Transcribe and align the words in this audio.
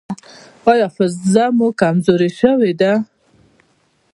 ایا 0.71 0.85
حافظه 0.91 1.45
مو 1.57 1.67
کمزورې 1.81 2.29
شوې 2.39 2.71
ده؟ 2.81 2.93